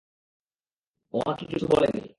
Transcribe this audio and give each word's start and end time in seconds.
ও 1.13 1.17
আমাকে 1.25 1.43
কিছু 1.45 1.65
বলেনি। 1.67 2.01